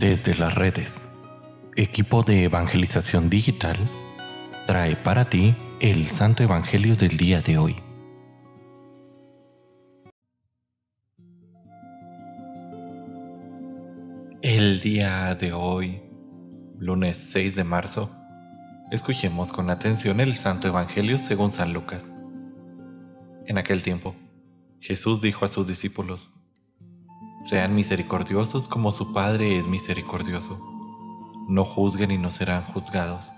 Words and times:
Desde 0.00 0.34
las 0.34 0.54
redes, 0.54 1.10
equipo 1.76 2.22
de 2.22 2.44
evangelización 2.44 3.28
digital 3.28 3.76
trae 4.66 4.96
para 4.96 5.26
ti 5.26 5.54
el 5.78 6.06
Santo 6.06 6.42
Evangelio 6.42 6.96
del 6.96 7.18
día 7.18 7.42
de 7.42 7.58
hoy. 7.58 7.76
El 14.40 14.80
día 14.80 15.34
de 15.34 15.52
hoy, 15.52 16.00
lunes 16.78 17.18
6 17.18 17.54
de 17.54 17.64
marzo, 17.64 18.10
escuchemos 18.90 19.52
con 19.52 19.68
atención 19.68 20.20
el 20.20 20.34
Santo 20.34 20.66
Evangelio 20.66 21.18
según 21.18 21.50
San 21.50 21.74
Lucas. 21.74 22.06
En 23.44 23.58
aquel 23.58 23.82
tiempo, 23.82 24.16
Jesús 24.80 25.20
dijo 25.20 25.44
a 25.44 25.48
sus 25.48 25.66
discípulos, 25.66 26.30
sean 27.42 27.74
misericordiosos 27.74 28.68
como 28.68 28.92
su 28.92 29.12
Padre 29.12 29.56
es 29.56 29.66
misericordioso. 29.66 30.60
No 31.48 31.64
juzguen 31.64 32.10
y 32.10 32.18
no 32.18 32.30
serán 32.30 32.62
juzgados. 32.64 33.32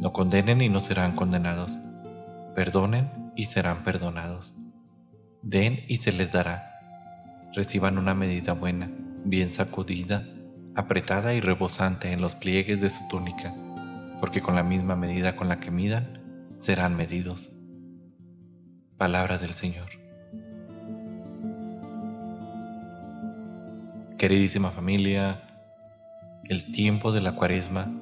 No 0.00 0.12
condenen 0.12 0.60
y 0.62 0.68
no 0.68 0.80
serán 0.80 1.16
condenados. 1.16 1.78
Perdonen 2.54 3.32
y 3.34 3.46
serán 3.46 3.82
perdonados. 3.82 4.54
Den 5.42 5.84
y 5.88 5.96
se 5.96 6.12
les 6.12 6.32
dará. 6.32 6.78
Reciban 7.54 7.98
una 7.98 8.14
medida 8.14 8.52
buena, 8.52 8.90
bien 9.24 9.52
sacudida, 9.52 10.24
apretada 10.74 11.34
y 11.34 11.40
rebosante 11.40 12.12
en 12.12 12.20
los 12.20 12.34
pliegues 12.36 12.80
de 12.80 12.90
su 12.90 13.06
túnica, 13.08 13.54
porque 14.20 14.40
con 14.40 14.54
la 14.54 14.62
misma 14.62 14.96
medida 14.96 15.36
con 15.36 15.48
la 15.48 15.60
que 15.60 15.70
midan, 15.70 16.52
serán 16.56 16.96
medidos. 16.96 17.50
Palabra 18.96 19.38
del 19.38 19.54
Señor. 19.54 20.03
Queridísima 24.24 24.70
familia, 24.70 25.42
el 26.44 26.72
tiempo 26.72 27.12
de 27.12 27.20
la 27.20 27.32
cuaresma 27.32 27.92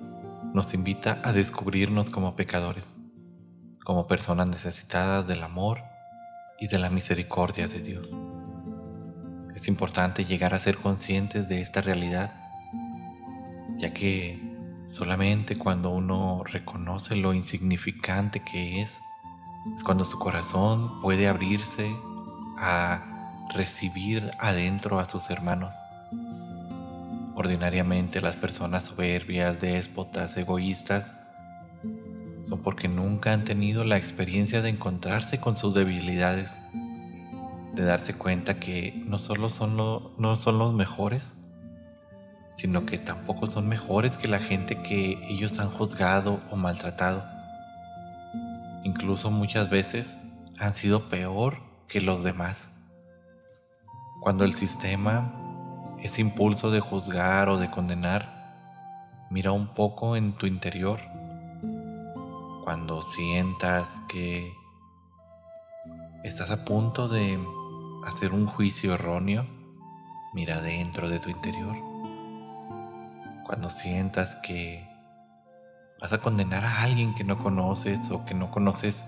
nos 0.55 0.73
invita 0.73 1.21
a 1.25 1.33
descubrirnos 1.33 2.11
como 2.11 2.37
pecadores, 2.37 2.87
como 3.83 4.07
personas 4.07 4.47
necesitadas 4.47 5.27
del 5.27 5.43
amor 5.43 5.81
y 6.61 6.69
de 6.69 6.79
la 6.79 6.91
misericordia 6.91 7.67
de 7.67 7.81
Dios. 7.81 8.11
Es 9.57 9.67
importante 9.67 10.25
llegar 10.25 10.55
a 10.55 10.61
ser 10.61 10.77
conscientes 10.77 11.49
de 11.49 11.61
esta 11.61 11.81
realidad, 11.81 12.33
ya 13.79 13.93
que 13.93 14.41
solamente 14.87 15.59
cuando 15.59 15.91
uno 15.91 16.45
reconoce 16.45 17.17
lo 17.17 17.35
insignificante 17.35 18.45
que 18.45 18.81
es, 18.81 18.97
es 19.75 19.83
cuando 19.83 20.05
su 20.05 20.21
corazón 20.21 21.01
puede 21.01 21.27
abrirse 21.27 21.93
a 22.59 23.49
recibir 23.57 24.31
adentro 24.39 25.01
a 25.01 25.09
sus 25.09 25.29
hermanos 25.29 25.75
Ordinariamente 27.43 28.21
las 28.21 28.37
personas 28.37 28.85
soberbias, 28.85 29.61
déspotas, 29.61 30.37
egoístas, 30.37 31.13
son 32.45 32.63
porque 32.63 32.87
nunca 32.87 33.33
han 33.33 33.43
tenido 33.43 33.83
la 33.83 33.97
experiencia 33.97 34.63
de 34.63 34.69
encontrarse 34.69 35.41
con 35.41 35.57
sus 35.57 35.75
debilidades, 35.75 36.53
de 37.75 37.83
darse 37.83 38.15
cuenta 38.15 38.61
que 38.61 39.03
no 39.09 39.19
solo 39.19 39.49
son, 39.49 39.77
no 39.77 40.37
son 40.37 40.57
los 40.57 40.73
mejores, 40.73 41.35
sino 42.57 42.87
que 42.87 42.99
tampoco 42.99 43.49
son 43.49 43.69
mejores 43.69 44.17
que 44.17 44.29
la 44.29 44.39
gente 44.39 44.81
que 44.81 45.19
ellos 45.29 45.59
han 45.59 45.69
juzgado 45.69 46.41
o 46.53 46.55
maltratado. 46.55 47.25
Incluso 48.85 49.33
muchas 49.33 49.69
veces 49.69 50.17
han 50.61 50.75
sido 50.75 51.09
peor 51.09 51.59
que 51.89 52.01
los 52.01 52.23
demás. 52.23 52.69
Cuando 54.23 54.45
el 54.45 54.53
sistema 54.53 55.42
ese 56.03 56.21
impulso 56.21 56.71
de 56.71 56.81
juzgar 56.81 57.49
o 57.49 57.59
de 57.59 57.71
condenar, 57.71 58.43
mira 59.31 59.53
un 59.53 59.69
poco 59.69 60.17
en 60.17 60.33
tu 60.33 60.47
interior. 60.47 61.01
Cuando 62.65 63.03
sientas 63.03 64.01
que 64.09 64.53
estás 66.25 66.51
a 66.51 66.65
punto 66.65 67.09
de 67.09 67.39
hacer 68.05 68.33
un 68.33 68.47
juicio 68.47 68.95
erróneo, 68.95 69.47
mira 70.35 70.61
dentro 70.61 71.09
de 71.09 71.21
tu 71.21 71.31
interior. 71.31 71.77
Cuando 73.45 73.71
sientas 73.71 74.35
que 74.37 74.89
vas 76.01 76.13
a 76.13 76.19
condenar 76.19 76.65
a 76.65 76.83
alguien 76.83 77.15
que 77.15 77.23
no 77.23 77.39
conoces 77.39 78.11
o 78.11 78.25
que 78.25 78.35
no 78.35 78.51
conoces 78.51 79.05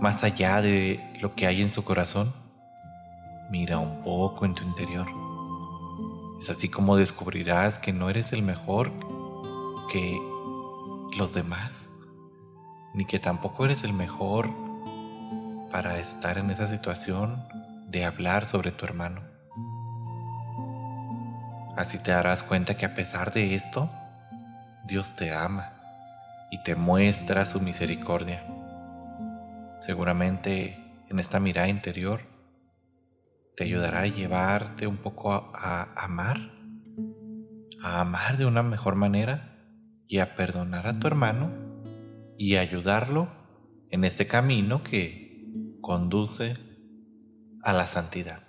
más 0.00 0.22
allá 0.22 0.60
de 0.60 1.00
lo 1.20 1.34
que 1.34 1.46
hay 1.46 1.62
en 1.62 1.70
su 1.70 1.82
corazón, 1.82 2.34
mira 3.50 3.78
un 3.78 4.02
poco 4.02 4.44
en 4.44 4.52
tu 4.52 4.64
interior. 4.64 5.06
Es 6.44 6.50
así 6.50 6.68
como 6.68 6.98
descubrirás 6.98 7.78
que 7.78 7.94
no 7.94 8.10
eres 8.10 8.34
el 8.34 8.42
mejor 8.42 8.92
que 9.90 10.20
los 11.16 11.32
demás, 11.32 11.88
ni 12.92 13.06
que 13.06 13.18
tampoco 13.18 13.64
eres 13.64 13.82
el 13.82 13.94
mejor 13.94 14.50
para 15.70 15.98
estar 15.98 16.36
en 16.36 16.50
esa 16.50 16.68
situación 16.68 17.42
de 17.88 18.04
hablar 18.04 18.44
sobre 18.44 18.72
tu 18.72 18.84
hermano. 18.84 19.22
Así 21.78 21.96
te 21.98 22.10
darás 22.10 22.42
cuenta 22.42 22.76
que 22.76 22.84
a 22.84 22.92
pesar 22.92 23.32
de 23.32 23.54
esto, 23.54 23.90
Dios 24.86 25.14
te 25.14 25.32
ama 25.34 25.72
y 26.50 26.62
te 26.62 26.74
muestra 26.74 27.46
su 27.46 27.58
misericordia. 27.58 28.44
Seguramente 29.80 30.78
en 31.08 31.18
esta 31.18 31.40
mirada 31.40 31.68
interior 31.68 32.33
te 33.56 33.64
ayudará 33.64 34.02
a 34.02 34.06
llevarte 34.06 34.86
un 34.86 34.96
poco 34.96 35.32
a, 35.32 35.92
amar, 35.96 36.52
a 37.82 38.00
amar 38.00 38.36
de 38.36 38.46
una 38.46 38.62
mejor 38.62 38.96
manera 38.96 39.58
y 40.06 40.18
a 40.18 40.34
perdonar 40.34 40.86
a 40.86 40.98
tu 40.98 41.06
hermano 41.06 41.52
y 42.36 42.56
ayudarlo 42.56 43.28
en 43.90 44.04
este 44.04 44.26
camino 44.26 44.82
que 44.82 45.46
conduce 45.80 46.56
a 47.62 47.72
la 47.72 47.86
santidad. 47.86 48.42